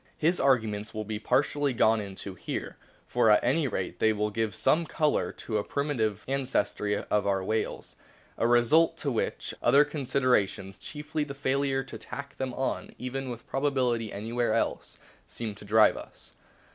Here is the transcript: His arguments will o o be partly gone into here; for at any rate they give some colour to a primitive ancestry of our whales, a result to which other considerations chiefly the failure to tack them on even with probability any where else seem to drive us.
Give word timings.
His 0.17 0.39
arguments 0.39 0.95
will 0.95 1.01
o 1.01 1.03
o 1.03 1.13
be 1.13 1.19
partly 1.19 1.73
gone 1.73 2.01
into 2.01 2.33
here; 2.33 2.75
for 3.05 3.29
at 3.29 3.43
any 3.43 3.67
rate 3.67 3.99
they 3.99 4.11
give 4.31 4.55
some 4.55 4.87
colour 4.87 5.31
to 5.33 5.59
a 5.59 5.63
primitive 5.63 6.25
ancestry 6.27 6.97
of 6.97 7.27
our 7.27 7.43
whales, 7.43 7.95
a 8.35 8.47
result 8.47 8.97
to 8.97 9.11
which 9.11 9.53
other 9.61 9.85
considerations 9.85 10.79
chiefly 10.79 11.23
the 11.23 11.35
failure 11.35 11.83
to 11.83 11.99
tack 11.99 12.37
them 12.37 12.51
on 12.55 12.95
even 12.97 13.29
with 13.29 13.45
probability 13.45 14.11
any 14.11 14.33
where 14.33 14.55
else 14.55 14.97
seem 15.27 15.53
to 15.53 15.65
drive 15.65 15.97
us. 15.97 16.33